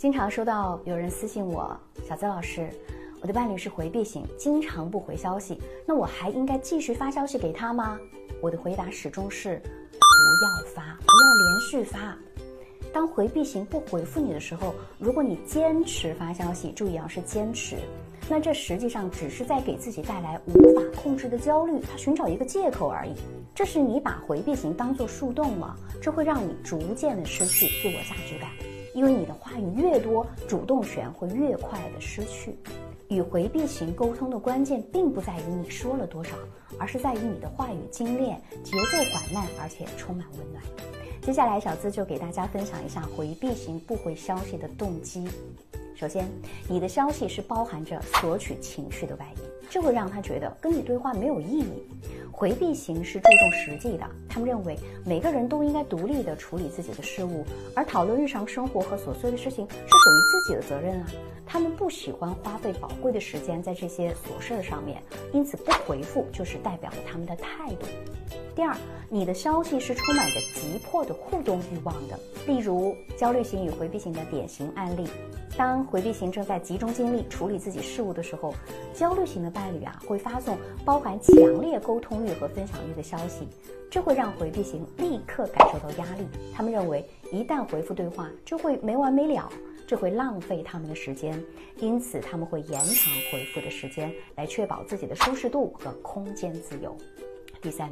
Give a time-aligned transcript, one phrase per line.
[0.00, 1.78] 经常收到有人私信我，
[2.08, 2.70] 小泽老师，
[3.20, 7.98] 我的伴侣是回避型，经常不回消息，那我还应该继续发消息给他吗？
[8.40, 9.98] 我的回答始终是不
[10.42, 12.16] 要发，不要连续发。
[12.94, 17.76] 当回避型不回复你的时候，如果你坚持发消息，注意啊是坚持，
[18.26, 23.12] 那这实际上只是在给自己带来无法控制的焦虑，他寻找一个借口而已。
[23.54, 28.48] 这是你把回避型当做树洞了，这会让你逐渐的失去自我价值感，
[29.00, 32.54] 因为你的话语越多，主动权会越快的失去。
[33.08, 36.36] 与回避型沟通的关键，并不在于你说了多少，
[36.78, 40.62] 而是在于你的话语精炼，节奏缓慢，而且充满温暖。
[41.22, 45.26] 接下来，小资就给大家分享一下回避型不回消息的动机。
[45.96, 46.28] 首先，
[46.68, 51.72] 你的消息是包含着索取情绪的外衣，这会让他觉得跟你对话没有意义。
[52.32, 57.44] 回避型是注重实际的，他们认为每个人都应该独立的处理自己的事物，
[57.74, 61.06] 而讨论日常生活和琐碎的事情是属于自己的责任啊。
[61.46, 67.86] 他们不喜欢花费宝贵的时间在这些琐事儿上面，因此不回复就是代表了他们的态度。
[68.54, 68.76] 第二，
[69.08, 75.06] 你的消息是充满着急迫的互动欲望的，例如焦虑型与回避型的典型案例。
[75.56, 78.54] 当回避型正在集中精力处理自己事务的时候，
[78.94, 83.46] 焦虑型的伴侣啊会发送包含强烈沟通欲和分享欲的消息，
[83.90, 86.26] 这会让回避型立刻感受到压力。
[86.54, 89.50] 他们认为一旦回复对话就会没完没了，
[89.86, 91.38] 这会浪费他们的时间，
[91.76, 96.96] 因此他们会延长回复的时间来确保自己的舒适度和空间自由。
[97.60, 97.90] 第三。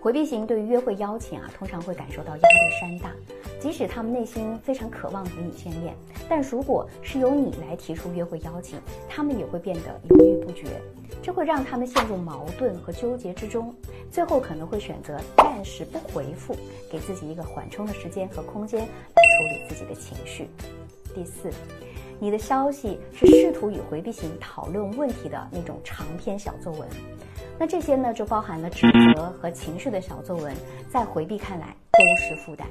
[0.00, 3.12] 回避型对于约会邀请啊，通常会感受到压力山大，
[3.60, 5.94] 即使他们内心非常渴望与你见面，
[6.28, 10.66] 但如果是由你来提出约会邀请，他们也会变得犹豫不决，
[11.22, 13.72] 这会让他们陷入矛盾和纠结之中，
[14.10, 16.56] 最后可能会选择暂时不回复，
[16.90, 20.48] 给自己一个缓冲的时间和空间来处理自己的情绪。
[21.14, 21.48] 第四，
[22.18, 26.88] 你的消息是试图与回避型讨论问题的那种长篇小作文。
[27.62, 30.52] 那这些呢，就包含了指责和情绪的小作文，
[30.90, 32.66] 在回避看来都是负担，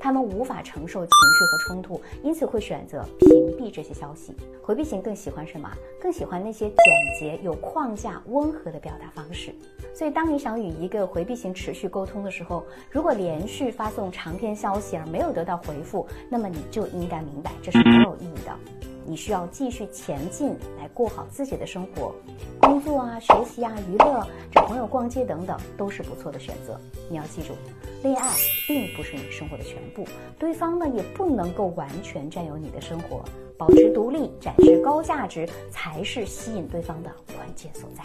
[0.00, 3.28] 他们无法承受情绪和冲突，因此会选择屏
[3.58, 4.34] 蔽这些消息。
[4.62, 5.70] 回避型更喜欢什么？
[6.00, 6.78] 更喜欢那些简
[7.18, 9.54] 洁、有框架、温和的表达方式。
[9.94, 18.89] 所以，当你想与一个回避型持续沟通的时候，如果连续发送长篇消息而没有得到回复，那么你就应该明白这是没有意义的。
[19.06, 22.14] 你需要继续前进，来过好自己的生活，
[22.60, 26.80] 工作啊、学习啊、娱乐、找朋友、逛街等等，都是不错的选择。
[27.08, 27.54] 你要记住，
[28.02, 28.30] 恋爱
[28.68, 30.06] 并不是你生活的全部，
[30.38, 33.24] 对方呢也不能够完全占有你的生活。
[33.58, 38.04] 保持独立，展示高价值，才是吸引对方的关键所在。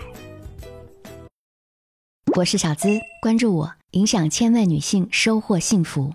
[2.35, 6.13] 我是小资，关注我，影响千万女性，收获幸福。